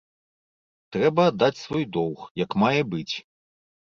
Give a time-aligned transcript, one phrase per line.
[0.95, 3.15] Трэба аддаць свой доўг, як мае быць.